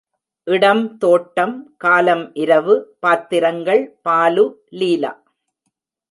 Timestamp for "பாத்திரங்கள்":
2.99-3.83